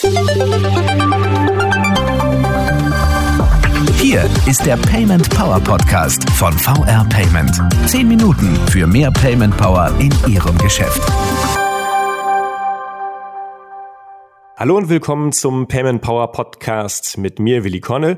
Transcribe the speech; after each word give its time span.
Hier 0.00 0.12
ist 4.46 4.64
der 4.64 4.78
Payment 4.78 5.28
Power 5.28 5.60
Podcast 5.60 6.26
von 6.30 6.54
VR 6.54 7.04
Payment. 7.10 7.54
Zehn 7.86 8.08
Minuten 8.08 8.56
für 8.68 8.86
mehr 8.86 9.10
Payment 9.10 9.54
Power 9.58 9.94
in 9.98 10.10
Ihrem 10.26 10.56
Geschäft. 10.56 11.02
Hallo 14.56 14.78
und 14.78 14.88
willkommen 14.88 15.32
zum 15.32 15.68
Payment 15.68 16.00
Power 16.00 16.32
Podcast 16.32 17.18
mit 17.18 17.38
mir, 17.38 17.62
Willi 17.64 17.80
Konne. 17.80 18.16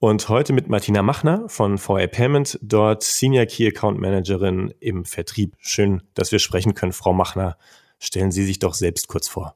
Und 0.00 0.28
heute 0.28 0.52
mit 0.52 0.68
Martina 0.68 1.02
Machner 1.02 1.48
von 1.48 1.78
VR 1.78 2.08
Payment, 2.08 2.58
dort 2.62 3.04
Senior 3.04 3.46
Key 3.46 3.68
Account 3.68 4.00
Managerin 4.00 4.74
im 4.80 5.04
Vertrieb. 5.04 5.54
Schön, 5.60 6.02
dass 6.14 6.32
wir 6.32 6.40
sprechen 6.40 6.74
können, 6.74 6.92
Frau 6.92 7.12
Machner. 7.12 7.56
Stellen 8.00 8.32
Sie 8.32 8.44
sich 8.44 8.58
doch 8.58 8.74
selbst 8.74 9.06
kurz 9.06 9.28
vor. 9.28 9.54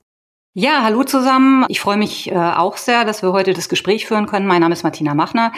Ja, 0.59 0.83
hallo 0.85 1.05
zusammen. 1.05 1.67
Ich 1.69 1.81
freue 1.81 1.99
mich 1.99 2.31
äh, 2.31 2.35
auch 2.35 2.79
sehr, 2.79 3.05
dass 3.05 3.21
wir 3.21 3.33
heute 3.33 3.53
das 3.53 3.69
Gespräch 3.69 4.07
führen 4.07 4.25
können. 4.25 4.47
Mein 4.47 4.63
Name 4.63 4.73
ist 4.73 4.85
Martina 4.85 5.13
Machner. 5.13 5.53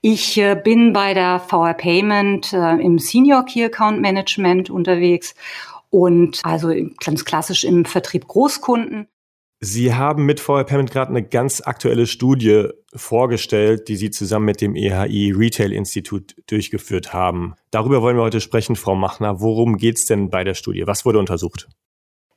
Ich 0.00 0.38
äh, 0.38 0.54
bin 0.54 0.92
bei 0.92 1.12
der 1.12 1.40
VR 1.40 1.74
Payment 1.74 2.52
äh, 2.52 2.76
im 2.76 3.00
Senior 3.00 3.44
Key 3.46 3.64
Account 3.64 4.00
Management 4.00 4.70
unterwegs 4.70 5.34
und 5.90 6.40
also 6.44 6.72
ganz 7.04 7.24
klassisch 7.24 7.64
im 7.64 7.84
Vertrieb 7.84 8.28
Großkunden. 8.28 9.08
Sie 9.58 9.92
haben 9.92 10.24
mit 10.24 10.38
VR 10.38 10.62
Payment 10.62 10.92
gerade 10.92 11.10
eine 11.10 11.24
ganz 11.24 11.60
aktuelle 11.60 12.06
Studie 12.06 12.68
vorgestellt, 12.94 13.88
die 13.88 13.96
Sie 13.96 14.10
zusammen 14.12 14.44
mit 14.44 14.60
dem 14.60 14.76
EHI 14.76 15.32
Retail 15.36 15.72
Institut 15.72 16.36
durchgeführt 16.46 17.12
haben. 17.12 17.54
Darüber 17.72 18.02
wollen 18.02 18.16
wir 18.16 18.22
heute 18.22 18.40
sprechen, 18.40 18.76
Frau 18.76 18.94
Machner. 18.94 19.40
Worum 19.40 19.78
geht 19.78 19.96
es 19.96 20.06
denn 20.06 20.30
bei 20.30 20.44
der 20.44 20.54
Studie? 20.54 20.86
Was 20.86 21.04
wurde 21.04 21.18
untersucht? 21.18 21.66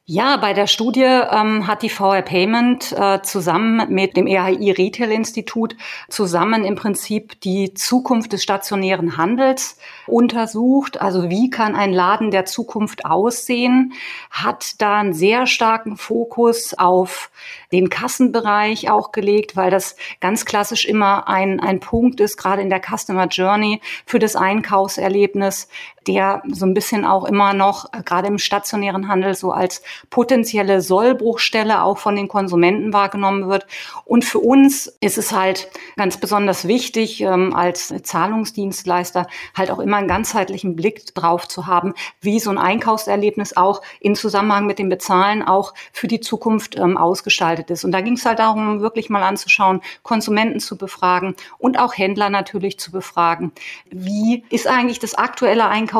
Ja, 0.09 0.37
bei 0.37 0.53
der 0.53 0.67
Studie 0.67 1.01
ähm, 1.01 1.67
hat 1.67 1.81
die 1.81 1.89
VR 1.89 2.21
Payment 2.21 2.93
äh, 2.93 3.21
zusammen 3.23 3.93
mit 3.93 4.15
dem 4.15 4.25
EHI 4.25 4.71
Retail 4.71 5.11
Institut 5.11 5.75
zusammen 6.07 6.63
im 6.63 6.75
Prinzip 6.75 7.41
die 7.41 7.73
Zukunft 7.73 8.31
des 8.31 8.41
stationären 8.41 9.17
Handels 9.17 9.77
untersucht. 10.05 11.01
Also 11.01 11.29
wie 11.29 11.49
kann 11.49 11.75
ein 11.75 11.91
Laden 11.91 12.31
der 12.31 12.45
Zukunft 12.45 13.03
aussehen? 13.03 13.91
Hat 14.31 14.81
da 14.81 14.99
einen 14.99 15.11
sehr 15.11 15.45
starken 15.45 15.97
Fokus 15.97 16.73
auf 16.73 17.29
den 17.73 17.89
Kassenbereich 17.89 18.89
auch 18.89 19.11
gelegt, 19.11 19.57
weil 19.57 19.71
das 19.71 19.97
ganz 20.21 20.45
klassisch 20.45 20.85
immer 20.85 21.27
ein, 21.27 21.59
ein 21.59 21.81
Punkt 21.81 22.21
ist, 22.21 22.37
gerade 22.37 22.61
in 22.61 22.69
der 22.69 22.79
Customer 22.81 23.27
Journey 23.27 23.81
für 24.05 24.19
das 24.19 24.37
Einkaufserlebnis, 24.37 25.67
der 26.07 26.41
so 26.51 26.65
ein 26.65 26.73
bisschen 26.73 27.05
auch 27.05 27.25
immer 27.25 27.53
noch, 27.53 27.85
äh, 27.93 28.01
gerade 28.03 28.27
im 28.27 28.37
stationären 28.37 29.07
Handel, 29.07 29.33
so 29.33 29.51
als 29.51 29.81
potenzielle 30.09 30.81
Sollbruchstelle 30.81 31.83
auch 31.83 31.97
von 31.97 32.15
den 32.15 32.27
Konsumenten 32.27 32.93
wahrgenommen 32.93 33.49
wird. 33.49 33.67
Und 34.05 34.23
für 34.23 34.39
uns 34.39 34.87
ist 35.01 35.17
es 35.17 35.31
halt 35.31 35.69
ganz 35.97 36.17
besonders 36.17 36.67
wichtig, 36.67 37.21
ähm, 37.21 37.53
als 37.53 37.93
Zahlungsdienstleister 38.03 39.27
halt 39.55 39.71
auch 39.71 39.79
immer 39.79 39.97
einen 39.97 40.07
ganzheitlichen 40.07 40.75
Blick 40.75 41.13
drauf 41.13 41.47
zu 41.47 41.67
haben, 41.67 41.93
wie 42.21 42.39
so 42.39 42.49
ein 42.49 42.57
Einkaufserlebnis 42.57 43.57
auch 43.57 43.81
in 43.99 44.15
Zusammenhang 44.15 44.65
mit 44.65 44.79
dem 44.79 44.89
Bezahlen 44.89 45.43
auch 45.43 45.73
für 45.91 46.07
die 46.07 46.19
Zukunft 46.19 46.77
ähm, 46.77 46.97
ausgestaltet 46.97 47.69
ist. 47.69 47.83
Und 47.83 47.91
da 47.91 48.01
ging 48.01 48.13
es 48.13 48.25
halt 48.25 48.39
darum, 48.39 48.79
wirklich 48.79 49.09
mal 49.09 49.23
anzuschauen, 49.23 49.81
Konsumenten 50.03 50.59
zu 50.59 50.77
befragen 50.77 51.35
und 51.57 51.79
auch 51.79 51.97
Händler 51.97 52.29
natürlich 52.29 52.79
zu 52.79 52.91
befragen. 52.91 53.51
Wie 53.89 54.43
ist 54.49 54.67
eigentlich 54.67 54.99
das 54.99 55.15
aktuelle 55.15 55.67
Einkaufserlebnis? 55.67 55.96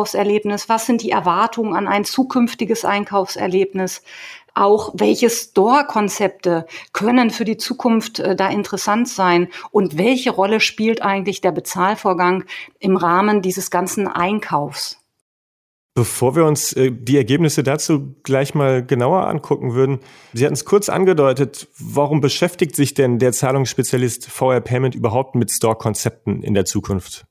Was 0.70 0.86
sind 0.86 1.02
die 1.02 1.12
Erwartungen 1.12 1.76
an 1.76 1.88
ein 1.88 2.06
zukünftiges 2.06 2.86
Einkaufserlebnis? 2.86 4.02
auch 4.58 4.92
welche 4.96 5.30
Store-Konzepte 5.30 6.66
können 6.92 7.30
für 7.30 7.46
die 7.46 7.58
Zukunft 7.58 8.20
äh, 8.20 8.36
da 8.36 8.50
interessant 8.50 9.08
sein 9.08 9.50
und 9.72 9.98
welche 9.98 10.32
Rolle 10.32 10.60
spielt 10.60 11.02
eigentlich 11.02 11.42
der 11.42 11.52
Bezahlvorgang 11.52 12.44
im 12.80 12.98
Rahmen 12.98 13.42
dieses 13.42 13.70
ganzen 13.70 14.08
Einkaufs? 14.08 14.98
Bevor 15.94 16.36
wir 16.36 16.46
uns 16.46 16.74
äh, 16.74 16.92
die 16.92 17.18
Ergebnisse 17.18 17.64
dazu 17.64 18.16
gleich 18.24 18.54
mal 18.54 18.86
genauer 18.86 19.28
angucken 19.28 19.74
würden, 19.74 20.00
Sie 20.34 20.44
hatten 20.44 20.54
es 20.54 20.66
kurz 20.66 20.90
angedeutet, 20.90 21.68
warum 21.80 22.22
beschäftigt 22.22 22.76
sich 22.76 22.94
denn 22.94 23.20
der 23.20 23.32
Zahlungsspezialist 23.32 24.28
VR 24.30 24.62
Payment 24.62 24.96
überhaupt 24.96 25.36
mit 25.36 25.52
Store-Konzepten 25.52 26.44
in 26.44 26.54
der 26.54 26.66
Zukunft? 26.66 27.26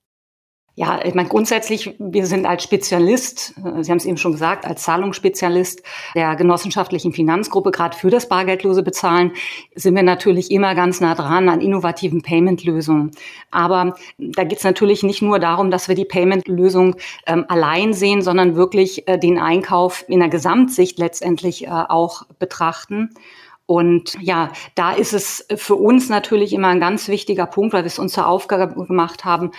Ja, 0.78 1.00
ich 1.02 1.14
meine, 1.14 1.30
grundsätzlich, 1.30 1.96
wir 1.98 2.26
sind 2.26 2.44
als 2.44 2.62
Spezialist, 2.62 3.54
äh, 3.64 3.82
Sie 3.82 3.90
haben 3.90 3.96
es 3.96 4.04
eben 4.04 4.18
schon 4.18 4.32
gesagt, 4.32 4.66
als 4.66 4.82
Zahlungsspezialist 4.82 5.82
der 6.14 6.36
genossenschaftlichen 6.36 7.14
Finanzgruppe, 7.14 7.70
gerade 7.70 7.96
für 7.96 8.10
das 8.10 8.28
bargeldlose 8.28 8.82
Bezahlen, 8.82 9.32
sind 9.74 9.96
wir 9.96 10.02
natürlich 10.02 10.50
immer 10.50 10.74
ganz 10.74 11.00
nah 11.00 11.14
dran 11.14 11.48
an 11.48 11.62
innovativen 11.62 12.20
Payment-Lösungen. 12.20 13.12
Aber 13.50 13.96
da 14.18 14.44
geht 14.44 14.58
es 14.58 14.64
natürlich 14.64 15.02
nicht 15.02 15.22
nur 15.22 15.38
darum, 15.38 15.70
dass 15.70 15.88
wir 15.88 15.94
die 15.94 16.04
Payment-Lösung 16.04 16.96
ähm, 17.26 17.46
allein 17.48 17.94
sehen, 17.94 18.20
sondern 18.20 18.54
wirklich 18.54 19.08
äh, 19.08 19.18
den 19.18 19.38
Einkauf 19.38 20.04
in 20.08 20.20
der 20.20 20.28
Gesamtsicht 20.28 20.98
letztendlich 20.98 21.64
äh, 21.64 21.70
auch 21.70 22.26
betrachten. 22.38 23.14
Und 23.66 24.14
ja, 24.20 24.52
da 24.76 24.92
ist 24.92 25.12
es 25.12 25.44
für 25.56 25.74
uns 25.74 26.08
natürlich 26.08 26.52
immer 26.52 26.68
ein 26.68 26.78
ganz 26.78 27.08
wichtiger 27.08 27.46
Punkt, 27.46 27.74
weil 27.74 27.82
wir 27.82 27.88
es 27.88 27.98
uns 27.98 28.12
zur 28.12 28.28
Aufgabe 28.28 28.86
gemacht 28.86 29.24
haben, 29.24 29.50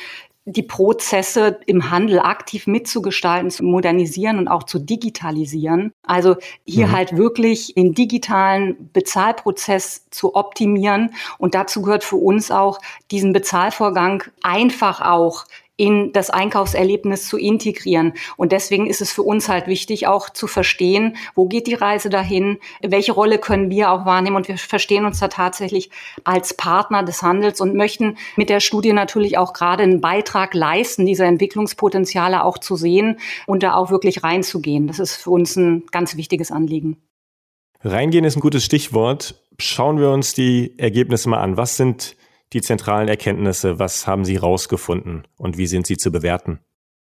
die 0.49 0.63
Prozesse 0.63 1.59
im 1.65 1.91
Handel 1.91 2.19
aktiv 2.19 2.67
mitzugestalten, 2.67 3.51
zu 3.51 3.65
modernisieren 3.65 4.37
und 4.37 4.47
auch 4.47 4.63
zu 4.63 4.79
digitalisieren. 4.79 5.91
Also 6.03 6.37
hier 6.65 6.87
mhm. 6.87 6.91
halt 6.93 7.17
wirklich 7.17 7.73
den 7.75 7.93
digitalen 7.93 8.89
Bezahlprozess 8.93 10.09
zu 10.09 10.35
optimieren. 10.35 11.13
Und 11.37 11.53
dazu 11.53 11.81
gehört 11.81 12.05
für 12.05 12.15
uns 12.15 12.49
auch, 12.49 12.79
diesen 13.11 13.33
Bezahlvorgang 13.33 14.23
einfach 14.41 15.01
auch 15.01 15.43
in 15.77 16.11
das 16.11 16.31
Einkaufserlebnis 16.31 17.27
zu 17.27 17.37
integrieren. 17.37 18.13
Und 18.35 18.51
deswegen 18.51 18.87
ist 18.87 18.99
es 19.01 19.11
für 19.11 19.21
uns 19.21 19.47
halt 19.47 19.67
wichtig, 19.67 20.07
auch 20.07 20.29
zu 20.29 20.47
verstehen, 20.47 21.15
wo 21.35 21.45
geht 21.45 21.67
die 21.67 21.75
Reise 21.75 22.09
dahin, 22.09 22.57
welche 22.81 23.11
Rolle 23.11 23.37
können 23.37 23.69
wir 23.69 23.91
auch 23.91 24.05
wahrnehmen. 24.05 24.35
Und 24.35 24.47
wir 24.47 24.57
verstehen 24.57 25.05
uns 25.05 25.19
da 25.19 25.27
tatsächlich 25.27 25.91
als 26.23 26.55
Partner 26.55 27.03
des 27.03 27.21
Handels 27.21 27.61
und 27.61 27.75
möchten 27.75 28.17
mit 28.35 28.49
der 28.49 28.59
Studie 28.59 28.91
natürlich 28.91 29.37
auch 29.37 29.53
gerade 29.53 29.83
einen 29.83 30.01
Beitrag 30.01 30.55
leisten, 30.55 31.05
diese 31.05 31.25
Entwicklungspotenziale 31.25 32.43
auch 32.43 32.57
zu 32.57 32.75
sehen 32.75 33.19
und 33.45 33.61
da 33.61 33.75
auch 33.75 33.91
wirklich 33.91 34.23
reinzugehen. 34.23 34.87
Das 34.87 34.97
ist 34.99 35.15
für 35.15 35.29
uns 35.29 35.55
ein 35.55 35.83
ganz 35.91 36.17
wichtiges 36.17 36.51
Anliegen. 36.51 36.97
Reingehen 37.81 38.25
ist 38.25 38.35
ein 38.35 38.41
gutes 38.41 38.65
Stichwort. 38.65 39.35
Schauen 39.59 39.99
wir 39.99 40.09
uns 40.09 40.33
die 40.33 40.73
Ergebnisse 40.77 41.29
mal 41.29 41.39
an. 41.39 41.57
Was 41.57 41.77
sind 41.77 42.15
die 42.53 42.61
zentralen 42.61 43.07
Erkenntnisse? 43.07 43.79
Was 43.79 44.07
haben 44.07 44.25
Sie 44.25 44.37
rausgefunden 44.37 45.27
und 45.37 45.57
wie 45.57 45.67
sind 45.67 45.87
sie 45.87 45.97
zu 45.97 46.11
bewerten? 46.11 46.59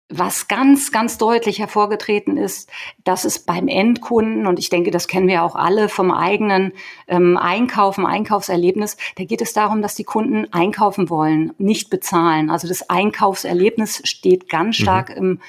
Was 0.09 0.47
ganz, 0.47 0.91
ganz 0.91 1.17
deutlich 1.17 1.59
hervorgetreten 1.59 2.37
ist, 2.37 2.69
dass 3.03 3.23
es 3.23 3.39
beim 3.39 3.67
Endkunden, 3.67 4.47
und 4.47 4.59
ich 4.59 4.69
denke, 4.69 4.91
das 4.91 5.07
kennen 5.07 5.27
wir 5.27 5.43
auch 5.43 5.55
alle 5.55 5.87
vom 5.87 6.11
eigenen 6.11 6.73
ähm, 7.07 7.37
Einkaufen, 7.37 8.05
Einkaufserlebnis, 8.05 8.97
da 9.15 9.23
geht 9.23 9.41
es 9.41 9.53
darum, 9.53 9.81
dass 9.81 9.95
die 9.95 10.03
Kunden 10.03 10.51
einkaufen 10.51 11.09
wollen, 11.09 11.53
nicht 11.57 11.89
bezahlen. 11.89 12.49
Also 12.49 12.67
das 12.67 12.89
Einkaufserlebnis 12.89 14.01
steht 14.03 14.49
ganz 14.49 14.77
mhm. 14.77 14.83
stark 14.83 15.09
mhm. 15.09 15.15
im, 15.15 15.41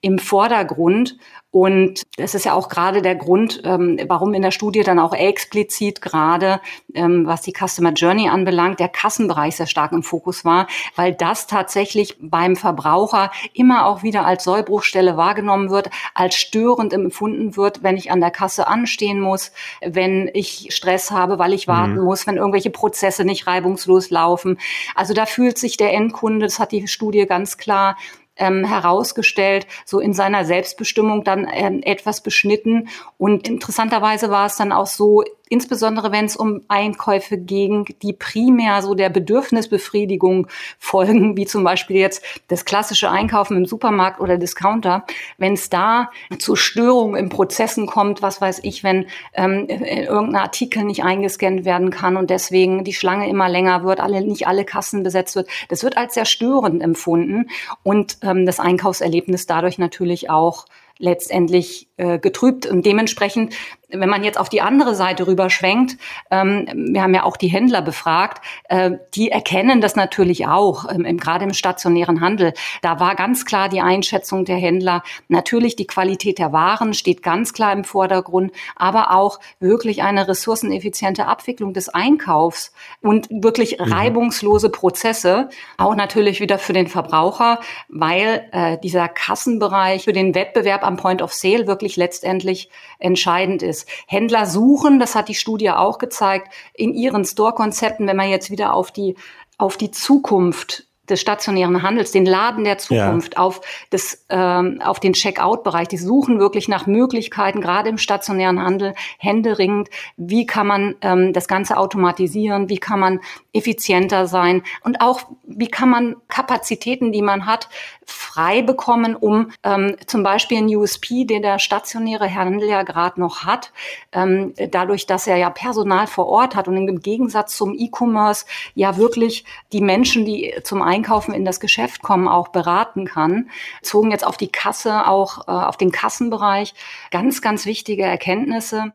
im 0.00 0.18
Vordergrund. 0.18 1.16
Und 1.50 2.02
das 2.18 2.34
ist 2.34 2.44
ja 2.44 2.52
auch 2.52 2.68
gerade 2.68 3.00
der 3.00 3.16
Grund, 3.16 3.62
ähm, 3.64 3.98
warum 4.06 4.34
in 4.34 4.42
der 4.42 4.50
Studie 4.50 4.82
dann 4.82 4.98
auch 4.98 5.14
explizit 5.14 6.02
gerade, 6.02 6.60
ähm, 6.94 7.26
was 7.26 7.40
die 7.40 7.54
Customer 7.54 7.92
Journey 7.92 8.28
anbelangt, 8.28 8.80
der 8.80 8.90
Kassenbereich 8.90 9.56
sehr 9.56 9.66
stark 9.66 9.92
im 9.92 10.02
Fokus 10.02 10.44
war, 10.44 10.66
weil 10.94 11.14
das 11.14 11.46
tatsächlich 11.46 12.16
beim 12.20 12.54
Verbraucher 12.54 13.32
immer 13.54 13.86
auch 13.86 14.02
wieder 14.02 14.26
als 14.26 14.44
Sollbruchstelle 14.44 15.16
wahrgenommen 15.16 15.70
wird, 15.70 15.88
als 16.14 16.34
störend 16.34 16.92
empfunden 16.92 17.56
wird, 17.56 17.82
wenn 17.82 17.96
ich 17.96 18.10
an 18.10 18.20
der 18.20 18.30
Kasse 18.30 18.68
anstehen 18.68 19.18
muss, 19.18 19.50
wenn 19.80 20.30
ich 20.34 20.68
Stress 20.70 21.10
habe, 21.10 21.38
weil 21.38 21.54
ich 21.54 21.66
warten 21.66 21.96
mhm. 21.96 22.04
muss, 22.04 22.26
wenn 22.26 22.36
irgendwelche 22.36 22.70
Prozesse 22.70 23.24
nicht 23.24 23.46
reibungslos 23.46 24.10
laufen. 24.10 24.58
Also 24.94 25.14
da 25.14 25.24
fühlt 25.24 25.56
sich 25.56 25.78
der 25.78 25.94
Endkunde, 25.94 26.44
das 26.44 26.58
hat 26.58 26.72
die 26.72 26.86
Studie 26.86 27.24
ganz 27.26 27.56
klar 27.56 27.96
ähm, 28.38 28.64
herausgestellt, 28.64 29.66
so 29.84 30.00
in 30.00 30.12
seiner 30.12 30.44
Selbstbestimmung 30.44 31.24
dann 31.24 31.46
ähm, 31.52 31.80
etwas 31.82 32.22
beschnitten. 32.22 32.88
Und 33.18 33.48
interessanterweise 33.48 34.30
war 34.30 34.46
es 34.46 34.56
dann 34.56 34.72
auch 34.72 34.86
so, 34.86 35.24
insbesondere 35.48 36.12
wenn 36.12 36.24
es 36.24 36.36
um 36.36 36.62
Einkäufe 36.68 37.38
ging, 37.38 37.86
die 38.02 38.12
primär 38.12 38.82
so 38.82 38.94
der 38.94 39.10
Bedürfnisbefriedigung 39.10 40.46
folgen, 40.78 41.36
wie 41.36 41.46
zum 41.46 41.64
Beispiel 41.64 41.96
jetzt 41.96 42.24
das 42.48 42.64
klassische 42.64 43.10
Einkaufen 43.10 43.56
im 43.56 43.66
Supermarkt 43.66 44.20
oder 44.20 44.38
Discounter, 44.38 45.04
wenn 45.36 45.54
es 45.54 45.70
da 45.70 46.10
zu 46.38 46.56
Störungen 46.56 47.16
im 47.16 47.28
Prozessen 47.28 47.86
kommt, 47.86 48.22
was 48.22 48.40
weiß 48.40 48.60
ich, 48.62 48.84
wenn 48.84 49.06
ähm, 49.34 49.66
irgendein 49.68 50.36
Artikel 50.36 50.84
nicht 50.84 51.04
eingescannt 51.04 51.64
werden 51.64 51.90
kann 51.90 52.16
und 52.16 52.30
deswegen 52.30 52.84
die 52.84 52.94
Schlange 52.94 53.28
immer 53.28 53.48
länger 53.48 53.84
wird, 53.84 54.00
alle, 54.00 54.22
nicht 54.22 54.46
alle 54.46 54.64
Kassen 54.64 55.02
besetzt 55.02 55.36
wird, 55.36 55.48
das 55.68 55.82
wird 55.82 55.96
als 55.96 56.14
sehr 56.14 56.24
störend 56.24 56.82
empfunden 56.82 57.46
und 57.82 58.18
ähm, 58.22 58.46
das 58.46 58.60
Einkaufserlebnis 58.60 59.46
dadurch 59.46 59.78
natürlich 59.78 60.30
auch 60.30 60.66
letztendlich 60.98 61.88
äh, 61.96 62.18
getrübt. 62.18 62.66
Und 62.66 62.84
dementsprechend 62.84 63.54
wenn 63.90 64.08
man 64.08 64.22
jetzt 64.22 64.38
auf 64.38 64.48
die 64.48 64.60
andere 64.60 64.94
Seite 64.94 65.26
rüberschwenkt, 65.26 65.96
ähm, 66.30 66.68
wir 66.92 67.02
haben 67.02 67.14
ja 67.14 67.22
auch 67.22 67.36
die 67.36 67.48
Händler 67.48 67.80
befragt, 67.80 68.44
äh, 68.68 68.92
die 69.14 69.30
erkennen 69.30 69.80
das 69.80 69.96
natürlich 69.96 70.46
auch, 70.46 70.90
ähm, 70.90 71.16
gerade 71.16 71.44
im 71.44 71.54
stationären 71.54 72.20
Handel. 72.20 72.52
Da 72.82 73.00
war 73.00 73.14
ganz 73.14 73.46
klar 73.46 73.68
die 73.68 73.80
Einschätzung 73.80 74.44
der 74.44 74.56
Händler. 74.56 75.02
Natürlich 75.28 75.74
die 75.74 75.86
Qualität 75.86 76.38
der 76.38 76.52
Waren 76.52 76.92
steht 76.92 77.22
ganz 77.22 77.54
klar 77.54 77.72
im 77.72 77.84
Vordergrund, 77.84 78.52
aber 78.76 79.12
auch 79.12 79.40
wirklich 79.58 80.02
eine 80.02 80.28
ressourceneffiziente 80.28 81.26
Abwicklung 81.26 81.72
des 81.72 81.88
Einkaufs 81.88 82.72
und 83.00 83.28
wirklich 83.30 83.78
mhm. 83.78 83.90
reibungslose 83.90 84.68
Prozesse. 84.68 85.48
Auch 85.78 85.94
natürlich 85.94 86.40
wieder 86.40 86.58
für 86.58 86.74
den 86.74 86.88
Verbraucher, 86.88 87.60
weil 87.88 88.48
äh, 88.52 88.76
dieser 88.78 89.08
Kassenbereich 89.08 90.04
für 90.04 90.12
den 90.12 90.34
Wettbewerb 90.34 90.84
am 90.84 90.98
Point 90.98 91.22
of 91.22 91.32
Sale 91.32 91.66
wirklich 91.66 91.96
letztendlich 91.96 92.68
entscheidend 92.98 93.62
ist 93.62 93.77
ist. 93.78 93.88
Händler 94.06 94.46
suchen, 94.46 94.98
das 94.98 95.14
hat 95.14 95.28
die 95.28 95.34
Studie 95.34 95.70
auch 95.70 95.98
gezeigt, 95.98 96.52
in 96.74 96.94
ihren 96.94 97.24
Store-Konzepten, 97.24 98.06
wenn 98.06 98.16
man 98.16 98.30
jetzt 98.30 98.50
wieder 98.50 98.74
auf 98.74 98.90
die 98.90 99.16
auf 99.60 99.76
die 99.76 99.90
Zukunft 99.90 100.84
des 101.08 101.20
stationären 101.20 101.82
Handels, 101.82 102.12
den 102.12 102.26
Laden 102.26 102.64
der 102.64 102.78
Zukunft, 102.78 103.34
ja. 103.34 103.40
auf, 103.40 103.60
das, 103.90 104.26
ähm, 104.28 104.80
auf 104.84 105.00
den 105.00 105.14
Checkout-Bereich. 105.14 105.88
Die 105.88 105.96
suchen 105.96 106.38
wirklich 106.38 106.68
nach 106.68 106.86
Möglichkeiten, 106.86 107.60
gerade 107.60 107.88
im 107.88 107.98
stationären 107.98 108.62
Handel, 108.62 108.94
händeringend, 109.18 109.88
wie 110.16 110.46
kann 110.46 110.66
man 110.66 110.96
ähm, 111.00 111.32
das 111.32 111.48
Ganze 111.48 111.76
automatisieren, 111.76 112.68
wie 112.68 112.78
kann 112.78 113.00
man 113.00 113.20
effizienter 113.52 114.26
sein 114.26 114.62
und 114.82 115.00
auch, 115.00 115.22
wie 115.44 115.68
kann 115.68 115.88
man 115.88 116.16
Kapazitäten, 116.28 117.12
die 117.12 117.22
man 117.22 117.46
hat, 117.46 117.68
frei 118.10 118.62
bekommen, 118.62 119.14
um 119.14 119.50
ähm, 119.62 119.96
zum 120.06 120.22
Beispiel 120.22 120.58
ein 120.58 120.74
USP, 120.74 121.24
den 121.24 121.42
der 121.42 121.58
stationäre 121.58 122.32
Handel 122.34 122.68
ja 122.68 122.82
gerade 122.82 123.20
noch 123.20 123.44
hat, 123.44 123.72
ähm, 124.12 124.54
dadurch, 124.70 125.06
dass 125.06 125.26
er 125.26 125.36
ja 125.36 125.50
Personal 125.50 126.06
vor 126.06 126.26
Ort 126.26 126.54
hat 126.54 126.68
und 126.68 126.76
im 126.76 127.00
Gegensatz 127.00 127.56
zum 127.56 127.74
E-Commerce 127.74 128.46
ja 128.74 128.96
wirklich 128.96 129.44
die 129.72 129.80
Menschen, 129.80 130.24
die 130.24 130.54
zum 130.62 130.82
Einkaufen 130.82 131.08
Einkaufen 131.08 131.34
in 131.34 131.44
das 131.44 131.60
Geschäft 131.60 132.02
kommen, 132.02 132.28
auch 132.28 132.48
beraten 132.48 133.06
kann. 133.06 133.50
Zogen 133.82 134.10
jetzt 134.10 134.26
auf 134.26 134.36
die 134.36 134.52
Kasse, 134.52 135.06
auch 135.06 135.48
äh, 135.48 135.50
auf 135.50 135.76
den 135.76 135.90
Kassenbereich. 135.90 136.74
Ganz, 137.10 137.40
ganz 137.40 137.66
wichtige 137.66 138.02
Erkenntnisse. 138.02 138.92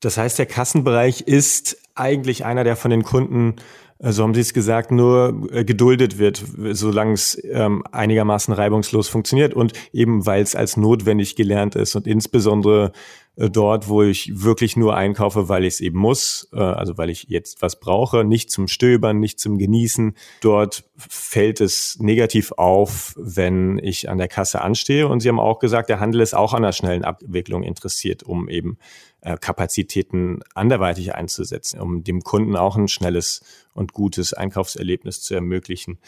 Das 0.00 0.18
heißt, 0.18 0.38
der 0.38 0.46
Kassenbereich 0.46 1.22
ist 1.22 1.78
eigentlich 1.94 2.44
einer, 2.44 2.64
der 2.64 2.76
von 2.76 2.90
den 2.90 3.02
Kunden 3.02 3.56
so 4.00 4.06
also 4.06 4.22
haben 4.24 4.34
Sie 4.34 4.40
es 4.40 4.52
gesagt, 4.52 4.90
nur 4.90 5.48
äh, 5.52 5.64
geduldet 5.64 6.18
wird, 6.18 6.42
solange 6.72 7.12
es 7.12 7.40
ähm, 7.44 7.84
einigermaßen 7.92 8.52
reibungslos 8.52 9.08
funktioniert 9.08 9.54
und 9.54 9.72
eben 9.92 10.26
weil 10.26 10.42
es 10.42 10.56
als 10.56 10.76
notwendig 10.76 11.36
gelernt 11.36 11.76
ist 11.76 11.94
und 11.94 12.06
insbesondere 12.06 12.92
äh, 13.36 13.50
dort, 13.50 13.88
wo 13.88 14.02
ich 14.02 14.42
wirklich 14.42 14.76
nur 14.76 14.96
einkaufe, 14.96 15.48
weil 15.48 15.64
ich 15.64 15.74
es 15.74 15.80
eben 15.80 15.98
muss, 15.98 16.48
äh, 16.52 16.58
also 16.58 16.98
weil 16.98 17.10
ich 17.10 17.26
jetzt 17.28 17.62
was 17.62 17.78
brauche, 17.80 18.24
nicht 18.24 18.50
zum 18.50 18.68
Stöbern, 18.68 19.20
nicht 19.20 19.40
zum 19.40 19.58
Genießen. 19.58 20.14
Dort 20.40 20.84
fällt 20.96 21.60
es 21.60 21.98
negativ 21.98 22.52
auf, 22.52 23.14
wenn 23.16 23.78
ich 23.78 24.08
an 24.08 24.18
der 24.18 24.28
Kasse 24.28 24.60
anstehe. 24.60 25.08
Und 25.08 25.20
Sie 25.20 25.28
haben 25.28 25.40
auch 25.40 25.58
gesagt, 25.58 25.88
der 25.88 26.00
Handel 26.00 26.20
ist 26.20 26.34
auch 26.34 26.52
an 26.54 26.62
der 26.62 26.72
schnellen 26.72 27.04
Abwicklung 27.04 27.62
interessiert, 27.62 28.22
um 28.22 28.48
eben 28.48 28.78
äh, 29.20 29.36
Kapazitäten 29.36 30.40
anderweitig 30.54 31.14
einzusetzen, 31.14 31.80
um 31.80 32.04
dem 32.04 32.22
Kunden 32.22 32.56
auch 32.56 32.76
ein 32.76 32.88
schnelles 32.88 33.42
und 33.84 33.92
gutes 33.92 34.32
Einkaufserlebnis 34.32 35.20
zu 35.20 35.34
ermöglichen. 35.34 35.98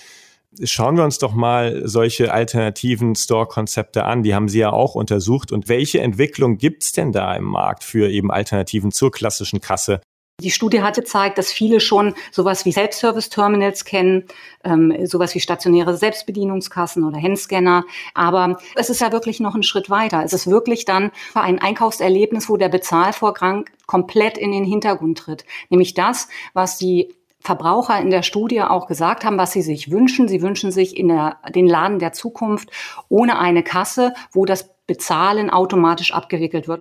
Schauen 0.64 0.96
wir 0.96 1.04
uns 1.04 1.18
doch 1.18 1.34
mal 1.34 1.82
solche 1.86 2.32
alternativen 2.32 3.14
Store-Konzepte 3.14 4.04
an. 4.04 4.22
Die 4.22 4.34
haben 4.34 4.48
Sie 4.48 4.60
ja 4.60 4.72
auch 4.72 4.94
untersucht. 4.94 5.52
Und 5.52 5.68
welche 5.68 6.00
Entwicklung 6.00 6.56
gibt's 6.56 6.92
denn 6.92 7.12
da 7.12 7.34
im 7.34 7.44
Markt 7.44 7.84
für 7.84 8.08
eben 8.08 8.30
Alternativen 8.30 8.90
zur 8.90 9.10
klassischen 9.10 9.60
Kasse? 9.60 10.00
Die 10.42 10.50
Studie 10.50 10.82
hatte 10.82 11.00
gezeigt, 11.00 11.38
dass 11.38 11.50
viele 11.50 11.80
schon 11.80 12.14
sowas 12.30 12.66
wie 12.66 12.72
Self-Service-Terminals 12.72 13.86
kennen, 13.86 14.24
ähm, 14.64 15.06
sowas 15.06 15.34
wie 15.34 15.40
stationäre 15.40 15.96
Selbstbedienungskassen 15.96 17.04
oder 17.04 17.20
Handscanner. 17.20 17.84
Aber 18.12 18.58
es 18.74 18.90
ist 18.90 19.00
ja 19.00 19.12
wirklich 19.12 19.40
noch 19.40 19.54
ein 19.54 19.62
Schritt 19.62 19.88
weiter. 19.88 20.22
Es 20.24 20.34
ist 20.34 20.46
wirklich 20.46 20.84
dann 20.84 21.10
ein 21.34 21.58
Einkaufserlebnis, 21.58 22.50
wo 22.50 22.58
der 22.58 22.68
Bezahlvorgang 22.68 23.64
komplett 23.86 24.36
in 24.36 24.52
den 24.52 24.64
Hintergrund 24.64 25.18
tritt. 25.18 25.46
Nämlich 25.70 25.94
das, 25.94 26.28
was 26.52 26.76
die 26.76 27.14
Verbraucher 27.40 28.00
in 28.00 28.10
der 28.10 28.22
Studie 28.22 28.62
auch 28.62 28.86
gesagt 28.86 29.24
haben, 29.24 29.38
was 29.38 29.52
sie 29.52 29.62
sich 29.62 29.90
wünschen. 29.90 30.28
Sie 30.28 30.42
wünschen 30.42 30.72
sich 30.72 30.96
in 30.96 31.08
der, 31.08 31.38
den 31.54 31.66
Laden 31.66 31.98
der 31.98 32.12
Zukunft 32.12 32.70
ohne 33.08 33.38
eine 33.38 33.62
Kasse, 33.62 34.14
wo 34.32 34.44
das 34.44 34.74
Bezahlen 34.86 35.50
automatisch 35.50 36.12
abgewickelt 36.12 36.68
wird. 36.68 36.80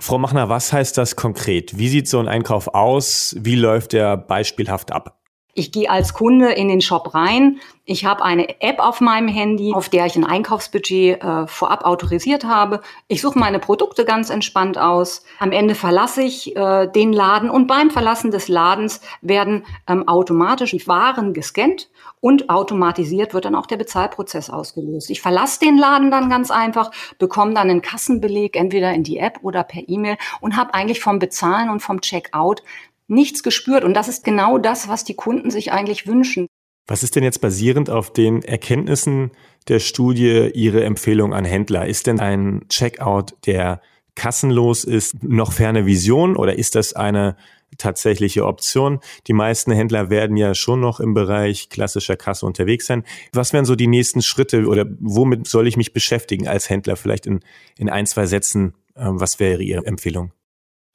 Frau 0.00 0.18
Machner, 0.18 0.48
was 0.48 0.72
heißt 0.72 0.98
das 0.98 1.16
konkret? 1.16 1.78
Wie 1.78 1.88
sieht 1.88 2.08
so 2.08 2.18
ein 2.18 2.28
Einkauf 2.28 2.68
aus? 2.68 3.34
Wie 3.38 3.56
läuft 3.56 3.94
der 3.94 4.16
beispielhaft 4.16 4.92
ab? 4.92 5.15
Ich 5.58 5.72
gehe 5.72 5.88
als 5.88 6.12
Kunde 6.12 6.52
in 6.52 6.68
den 6.68 6.82
Shop 6.82 7.14
rein. 7.14 7.60
Ich 7.86 8.04
habe 8.04 8.22
eine 8.22 8.60
App 8.60 8.78
auf 8.78 9.00
meinem 9.00 9.26
Handy, 9.26 9.72
auf 9.72 9.88
der 9.88 10.04
ich 10.04 10.14
ein 10.14 10.26
Einkaufsbudget 10.26 11.22
äh, 11.22 11.46
vorab 11.46 11.86
autorisiert 11.86 12.44
habe. 12.44 12.82
Ich 13.08 13.22
suche 13.22 13.38
meine 13.38 13.58
Produkte 13.58 14.04
ganz 14.04 14.28
entspannt 14.28 14.76
aus. 14.76 15.24
Am 15.38 15.52
Ende 15.52 15.74
verlasse 15.74 16.22
ich 16.22 16.54
äh, 16.56 16.88
den 16.88 17.14
Laden 17.14 17.48
und 17.48 17.68
beim 17.68 17.90
Verlassen 17.90 18.30
des 18.30 18.48
Ladens 18.48 19.00
werden 19.22 19.64
ähm, 19.86 20.06
automatisch 20.06 20.72
die 20.72 20.86
Waren 20.86 21.32
gescannt 21.32 21.88
und 22.20 22.50
automatisiert 22.50 23.32
wird 23.32 23.46
dann 23.46 23.54
auch 23.54 23.66
der 23.66 23.78
Bezahlprozess 23.78 24.50
ausgelöst. 24.50 25.08
Ich 25.08 25.22
verlasse 25.22 25.60
den 25.60 25.78
Laden 25.78 26.10
dann 26.10 26.28
ganz 26.28 26.50
einfach, 26.50 26.90
bekomme 27.18 27.54
dann 27.54 27.70
einen 27.70 27.80
Kassenbeleg 27.80 28.56
entweder 28.56 28.92
in 28.92 29.04
die 29.04 29.16
App 29.16 29.38
oder 29.40 29.64
per 29.64 29.88
E-Mail 29.88 30.18
und 30.42 30.56
habe 30.56 30.74
eigentlich 30.74 31.00
vom 31.00 31.18
Bezahlen 31.18 31.70
und 31.70 31.80
vom 31.80 32.02
Checkout 32.02 32.62
nichts 33.08 33.42
gespürt. 33.42 33.84
Und 33.84 33.94
das 33.94 34.08
ist 34.08 34.24
genau 34.24 34.58
das, 34.58 34.88
was 34.88 35.04
die 35.04 35.14
Kunden 35.14 35.50
sich 35.50 35.72
eigentlich 35.72 36.06
wünschen. 36.06 36.46
Was 36.86 37.02
ist 37.02 37.16
denn 37.16 37.24
jetzt 37.24 37.40
basierend 37.40 37.90
auf 37.90 38.12
den 38.12 38.42
Erkenntnissen 38.42 39.32
der 39.66 39.80
Studie 39.80 40.50
Ihre 40.54 40.84
Empfehlung 40.84 41.34
an 41.34 41.44
Händler? 41.44 41.86
Ist 41.86 42.06
denn 42.06 42.20
ein 42.20 42.64
Checkout, 42.68 43.34
der 43.46 43.80
kassenlos 44.14 44.84
ist, 44.84 45.22
noch 45.22 45.52
ferne 45.52 45.84
Vision 45.84 46.36
oder 46.36 46.56
ist 46.56 46.74
das 46.76 46.94
eine 46.94 47.36
tatsächliche 47.76 48.46
Option? 48.46 49.00
Die 49.26 49.32
meisten 49.32 49.72
Händler 49.72 50.10
werden 50.10 50.36
ja 50.36 50.54
schon 50.54 50.80
noch 50.80 51.00
im 51.00 51.12
Bereich 51.12 51.68
klassischer 51.68 52.16
Kasse 52.16 52.46
unterwegs 52.46 52.86
sein. 52.86 53.04
Was 53.32 53.52
wären 53.52 53.64
so 53.64 53.74
die 53.74 53.88
nächsten 53.88 54.22
Schritte 54.22 54.66
oder 54.66 54.86
womit 55.00 55.48
soll 55.48 55.66
ich 55.66 55.76
mich 55.76 55.92
beschäftigen 55.92 56.46
als 56.46 56.70
Händler? 56.70 56.96
Vielleicht 56.96 57.26
in, 57.26 57.40
in 57.76 57.90
ein, 57.90 58.06
zwei 58.06 58.26
Sätzen. 58.26 58.74
Äh, 58.94 59.06
was 59.06 59.40
wäre 59.40 59.62
Ihre 59.62 59.84
Empfehlung? 59.84 60.32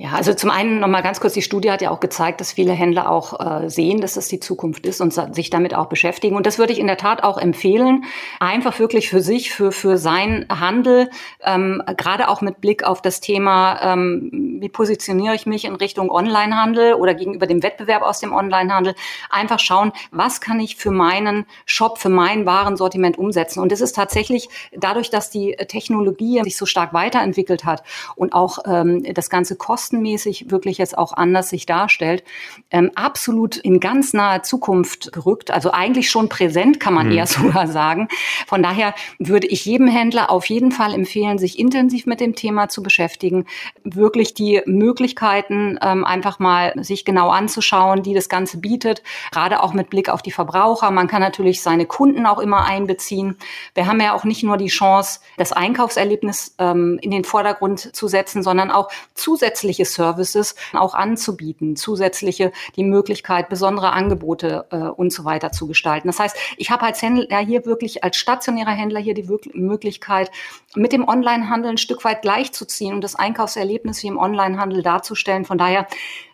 Ja, 0.01 0.13
also 0.13 0.33
zum 0.33 0.49
einen 0.49 0.79
nochmal 0.79 1.03
ganz 1.03 1.19
kurz, 1.19 1.33
die 1.33 1.43
Studie 1.43 1.69
hat 1.69 1.83
ja 1.83 1.91
auch 1.91 1.99
gezeigt, 1.99 2.41
dass 2.41 2.53
viele 2.53 2.73
Händler 2.73 3.07
auch 3.11 3.39
äh, 3.39 3.69
sehen, 3.69 4.01
dass 4.01 4.15
das 4.15 4.27
die 4.27 4.39
Zukunft 4.39 4.87
ist 4.87 4.99
und 4.99 5.13
sich 5.35 5.51
damit 5.51 5.75
auch 5.75 5.89
beschäftigen. 5.89 6.35
Und 6.35 6.47
das 6.47 6.57
würde 6.57 6.73
ich 6.73 6.79
in 6.79 6.87
der 6.87 6.97
Tat 6.97 7.23
auch 7.23 7.37
empfehlen, 7.37 8.05
einfach 8.39 8.79
wirklich 8.79 9.11
für 9.11 9.21
sich, 9.21 9.53
für, 9.53 9.71
für 9.71 9.99
sein 9.99 10.47
Handel, 10.49 11.11
ähm, 11.43 11.83
gerade 11.97 12.29
auch 12.29 12.41
mit 12.41 12.61
Blick 12.61 12.83
auf 12.83 13.03
das 13.03 13.21
Thema, 13.21 13.93
ähm, 13.93 14.57
wie 14.59 14.69
positioniere 14.69 15.35
ich 15.35 15.45
mich 15.45 15.65
in 15.65 15.75
Richtung 15.75 16.09
Onlinehandel 16.09 16.95
oder 16.95 17.13
gegenüber 17.13 17.45
dem 17.45 17.61
Wettbewerb 17.61 18.01
aus 18.01 18.19
dem 18.19 18.33
Onlinehandel, 18.33 18.95
einfach 19.29 19.59
schauen, 19.59 19.91
was 20.09 20.41
kann 20.41 20.59
ich 20.59 20.77
für 20.77 20.89
meinen 20.89 21.45
Shop, 21.67 21.99
für 21.99 22.09
mein 22.09 22.47
Warensortiment 22.47 23.19
umsetzen. 23.19 23.59
Und 23.59 23.71
es 23.71 23.81
ist 23.81 23.95
tatsächlich 23.95 24.49
dadurch, 24.75 25.11
dass 25.11 25.29
die 25.29 25.55
Technologie 25.67 26.41
sich 26.41 26.57
so 26.57 26.65
stark 26.65 26.91
weiterentwickelt 26.91 27.65
hat 27.65 27.83
und 28.15 28.33
auch 28.33 28.57
ähm, 28.65 29.03
das 29.13 29.29
ganze 29.29 29.55
Kosten 29.55 29.90
kostenmäßig 29.91 30.49
wirklich 30.49 30.77
jetzt 30.77 30.97
auch 30.97 31.13
anders 31.13 31.49
sich 31.49 31.65
darstellt, 31.65 32.23
ähm, 32.69 32.91
absolut 32.95 33.57
in 33.57 33.79
ganz 33.79 34.13
naher 34.13 34.43
Zukunft 34.43 35.11
gerückt. 35.11 35.51
Also 35.51 35.71
eigentlich 35.71 36.09
schon 36.09 36.29
präsent, 36.29 36.79
kann 36.79 36.93
man 36.93 37.07
mhm. 37.07 37.13
eher 37.13 37.27
sogar 37.27 37.67
sagen. 37.67 38.07
Von 38.47 38.63
daher 38.63 38.93
würde 39.19 39.47
ich 39.47 39.65
jedem 39.65 39.87
Händler 39.87 40.29
auf 40.29 40.45
jeden 40.45 40.71
Fall 40.71 40.93
empfehlen, 40.93 41.37
sich 41.37 41.59
intensiv 41.59 42.05
mit 42.05 42.19
dem 42.19 42.35
Thema 42.35 42.69
zu 42.69 42.81
beschäftigen, 42.81 43.45
wirklich 43.83 44.33
die 44.33 44.61
Möglichkeiten 44.65 45.77
ähm, 45.81 46.05
einfach 46.05 46.39
mal 46.39 46.73
sich 46.77 47.03
genau 47.03 47.29
anzuschauen, 47.29 48.03
die 48.03 48.13
das 48.13 48.29
Ganze 48.29 48.57
bietet, 48.57 49.03
gerade 49.31 49.61
auch 49.61 49.73
mit 49.73 49.89
Blick 49.89 50.09
auf 50.09 50.21
die 50.21 50.31
Verbraucher. 50.31 50.91
Man 50.91 51.07
kann 51.07 51.21
natürlich 51.21 51.61
seine 51.61 51.85
Kunden 51.85 52.25
auch 52.25 52.39
immer 52.39 52.65
einbeziehen. 52.65 53.37
Wir 53.73 53.87
haben 53.87 53.99
ja 53.99 54.13
auch 54.13 54.23
nicht 54.23 54.43
nur 54.43 54.57
die 54.57 54.67
Chance, 54.67 55.19
das 55.37 55.51
Einkaufserlebnis 55.51 56.55
ähm, 56.59 56.97
in 57.01 57.11
den 57.11 57.23
Vordergrund 57.23 57.95
zu 57.95 58.07
setzen, 58.07 58.43
sondern 58.43 58.71
auch 58.71 58.89
zusätzliche 59.15 59.80
zusätzliche 59.85 59.85
Services 59.85 60.55
auch 60.73 60.93
anzubieten, 60.93 61.75
zusätzliche 61.75 62.51
die 62.75 62.83
Möglichkeit, 62.83 63.49
besondere 63.49 63.93
Angebote 63.93 64.65
äh, 64.71 64.77
und 64.77 65.11
so 65.11 65.25
weiter 65.25 65.51
zu 65.51 65.67
gestalten. 65.67 66.07
Das 66.07 66.19
heißt, 66.19 66.35
ich 66.57 66.69
habe 66.69 66.83
als 66.83 67.01
Händler 67.01 67.39
hier 67.39 67.65
wirklich 67.65 68.03
als 68.03 68.17
stationärer 68.17 68.71
Händler 68.71 68.99
hier 68.99 69.13
die 69.13 69.27
Möglichkeit, 69.53 70.31
mit 70.75 70.93
dem 70.93 71.07
Onlinehandel 71.07 71.71
ein 71.71 71.77
Stück 71.77 72.03
weit 72.03 72.21
gleichzuziehen 72.21 72.93
und 72.93 73.01
das 73.01 73.15
Einkaufserlebnis 73.15 74.03
wie 74.03 74.07
im 74.07 74.17
Onlinehandel 74.17 74.83
darzustellen. 74.83 75.45
Von 75.45 75.57
daher 75.57 75.87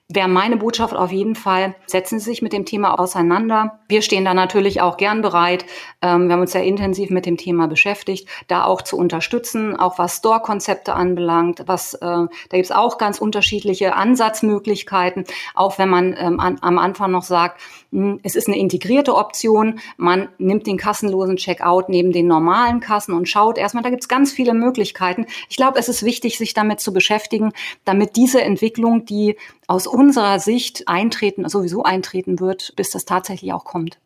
wäre 0.09 0.29
meine 0.29 0.55
Botschaft 0.55 0.95
auf 0.95 1.11
jeden 1.11 1.35
Fall, 1.35 1.75
setzen 1.85 2.19
Sie 2.19 2.25
sich 2.25 2.41
mit 2.41 2.53
dem 2.53 2.63
Thema 2.63 2.97
auseinander. 2.97 3.79
Wir 3.89 4.01
stehen 4.01 4.23
da 4.23 4.33
natürlich 4.33 4.79
auch 4.79 4.95
gern 4.95 5.21
bereit. 5.21 5.65
Ähm, 6.01 6.27
wir 6.27 6.33
haben 6.33 6.41
uns 6.41 6.53
sehr 6.53 6.63
intensiv 6.63 7.09
mit 7.09 7.25
dem 7.25 7.35
Thema 7.35 7.67
beschäftigt, 7.67 8.29
da 8.47 8.63
auch 8.63 8.81
zu 8.81 8.97
unterstützen, 8.97 9.75
auch 9.75 9.99
was 9.99 10.17
Store-Konzepte 10.17 10.93
anbelangt. 10.93 11.63
Was, 11.65 11.93
äh, 11.95 11.99
da 11.99 12.27
gibt 12.51 12.65
es 12.65 12.71
auch 12.71 12.97
ganz 12.97 13.19
unterschiedliche 13.19 13.95
Ansatzmöglichkeiten, 13.95 15.25
auch 15.55 15.77
wenn 15.77 15.89
man 15.89 16.15
ähm, 16.17 16.39
an, 16.39 16.57
am 16.61 16.77
Anfang 16.77 17.11
noch 17.11 17.23
sagt, 17.23 17.59
mh, 17.91 18.13
hm, 18.13 18.19
es 18.23 18.37
ist 18.37 18.47
eine 18.47 18.57
integrierte 18.57 19.13
Option. 19.13 19.79
Man 19.97 20.29
nimmt 20.37 20.67
den 20.67 20.77
kassenlosen 20.77 21.35
Checkout 21.35 21.89
neben 21.89 22.13
den 22.13 22.27
normalen 22.27 22.79
Kassen 22.79 23.13
und 23.13 23.27
schaut 23.27 23.57
erstmal, 23.57 23.83
da 23.83 23.89
gibt 23.89 24.03
es 24.03 24.07
ganz 24.07 24.31
viele 24.31 24.53
Möglichkeiten. 24.53 25.25
Ich 25.49 25.57
glaube, 25.57 25.79
es 25.79 25.89
ist 25.89 26.03
wichtig, 26.03 26.37
sich 26.37 26.53
damit 26.53 26.79
zu 26.79 26.93
beschäftigen, 26.93 27.51
damit 27.83 28.15
diese 28.15 28.41
Entwicklung, 28.41 29.03
die 29.03 29.35
aus 29.67 29.85
unserer 29.85 30.39
Sicht 30.39 30.87
eintreten, 30.87 31.47
sowieso 31.47 31.83
eintreten 31.83 32.39
wird, 32.39 32.73
bis 32.75 32.89
das 32.89 33.05
tatsächlich 33.05 33.53
auch 33.53 33.65
kommt. 33.65 33.99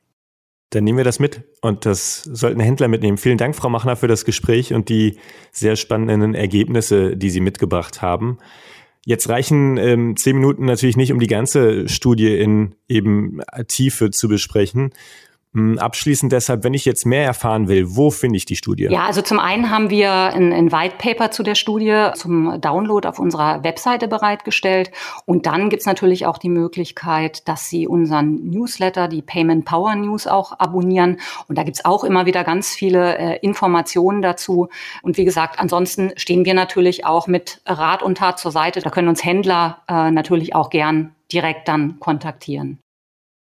Dann 0.72 0.86
nehmen 0.86 0.98
wir 0.98 1.06
das 1.06 1.20
mit 1.20 1.44
und 1.62 1.86
das 1.86 2.24
sollten 2.24 2.62
Händler 2.62 2.88
mitnehmen. 2.88 3.18
Vielen 3.18 3.38
Dank, 3.38 3.56
Frau 3.56 3.70
Machner, 3.70 3.96
für 3.96 4.08
das 4.08 4.26
Gespräch 4.26 4.74
und 4.74 4.90
die 4.90 5.18
sehr 5.52 5.76
spannenden 5.76 6.34
Ergebnisse, 6.34 7.18
die 7.18 7.30
Sie 7.30 7.42
mitgebracht 7.42 8.02
haben. 8.02 8.40
Jetzt 9.06 9.28
reichen 9.30 9.78
ähm, 9.78 10.16
zehn 10.16 10.38
Minuten 10.38 10.66
natürlich 10.66 10.96
nicht, 10.96 11.12
um 11.12 11.20
die 11.20 11.28
ganze 11.28 11.90
Studie 11.90 12.38
in 12.38 12.76
eben 12.88 13.42
Tiefe 13.68 14.12
zu 14.12 14.30
besprechen. 14.30 14.92
Hm, 15.54 15.80
abschließend 15.80 16.32
deshalb, 16.32 16.64
wenn 16.64 16.74
ich 16.74 16.86
jetzt 16.86 17.06
mehr 17.06 17.26
erfahren 17.26 17.68
will, 17.68 17.98
wo 17.98 18.10
finde 18.10 18.38
ich 18.38 18.46
die 18.46 18.56
Studie? 18.56 18.86
Ja, 18.86 19.06
also 19.06 19.22
zum 19.22 19.38
einen 19.38 19.70
haben 19.70 19.90
wir 19.90 20.10
ein, 20.10 20.54
ein 20.54 20.72
White 20.72 20.96
Paper 20.98 21.30
zu 21.32 21.44
der 21.44 21.56
Studie 21.56 22.08
zum 22.16 22.62
Download 22.62 23.06
auf 23.06 23.20
unserer 23.20 23.62
Webseite 23.62 24.08
bereitgestellt. 24.08 24.92
Und 25.26 25.48
dann 25.48 25.70
gibt's 25.70 25.86
natürlich 25.86 26.26
auch 26.26 26.38
die 26.38 26.48
Möglichkeit, 26.48 27.50
dass 27.50 27.68
Sie 27.68 27.86
unseren 27.86 28.50
Newsletter, 28.50 29.10
die 29.10 29.22
Payment 29.22 29.66
Power 29.66 29.94
News, 29.96 30.26
auch 30.26 30.58
abonnieren. 30.58 31.20
Und 31.50 31.58
da 31.58 31.64
gibt's 31.64 31.84
auch 31.84 32.06
immer 32.06 32.26
wieder 32.26 32.46
ganz 32.46 32.70
viele 32.70 33.18
äh, 33.18 33.40
Informationen 33.42 34.22
dazu. 34.22 34.70
Und 35.02 35.18
wie 35.18 35.26
gesagt, 35.26 35.60
ansonsten 35.60 36.14
stehen 36.16 36.46
wir 36.46 36.54
natürlich 36.54 37.06
auch 37.06 37.28
mit 37.28 37.62
Rat 37.66 38.04
und 38.04 38.20
Tat 38.20 38.40
zur 38.40 38.52
Seite. 38.52 38.80
Da 38.80 38.90
können 38.90 39.10
uns 39.10 39.26
Händler 39.26 39.82
äh, 39.90 40.12
natürlich 40.12 40.56
auch 40.56 40.70
gern 40.70 41.14
direkt 41.34 41.68
dann 41.68 42.00
kontaktieren. 42.00 42.80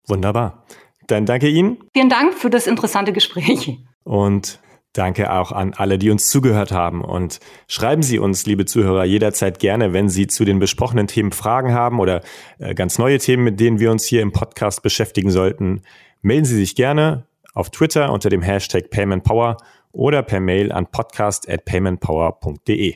Wunderbar. 0.07 0.63
Dann 1.07 1.25
danke 1.25 1.47
Ihnen. 1.47 1.77
Vielen 1.93 2.09
Dank 2.09 2.33
für 2.33 2.49
das 2.49 2.67
interessante 2.67 3.13
Gespräch. 3.13 3.77
Und 4.03 4.59
Danke 4.97 5.31
auch 5.31 5.51
an 5.51 5.75
alle, 5.75 5.99
die 5.99 6.09
uns 6.09 6.27
zugehört 6.27 6.71
haben. 6.71 7.03
Und 7.03 7.39
schreiben 7.67 8.01
Sie 8.01 8.17
uns, 8.17 8.47
liebe 8.47 8.65
Zuhörer, 8.65 9.05
jederzeit 9.05 9.59
gerne, 9.59 9.93
wenn 9.93 10.09
Sie 10.09 10.25
zu 10.25 10.43
den 10.43 10.57
besprochenen 10.57 11.05
Themen 11.05 11.31
Fragen 11.31 11.71
haben 11.71 11.99
oder 11.99 12.21
äh, 12.57 12.73
ganz 12.73 12.97
neue 12.97 13.19
Themen, 13.19 13.43
mit 13.43 13.59
denen 13.59 13.79
wir 13.79 13.91
uns 13.91 14.05
hier 14.05 14.23
im 14.23 14.31
Podcast 14.31 14.81
beschäftigen 14.81 15.29
sollten. 15.29 15.83
Melden 16.23 16.45
Sie 16.45 16.55
sich 16.55 16.75
gerne 16.75 17.27
auf 17.53 17.69
Twitter 17.69 18.11
unter 18.11 18.29
dem 18.29 18.41
Hashtag 18.41 18.89
PaymentPower 18.89 19.57
oder 19.91 20.23
per 20.23 20.39
Mail 20.39 20.71
an 20.71 20.87
podcast 20.87 21.47
at 21.47 21.65
paymentpower.de. 21.65 22.95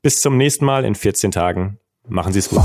Bis 0.00 0.20
zum 0.22 0.38
nächsten 0.38 0.64
Mal 0.64 0.86
in 0.86 0.94
14 0.94 1.32
Tagen. 1.32 1.78
Machen 2.08 2.32
Sie 2.32 2.38
es 2.38 2.48
gut. 2.48 2.64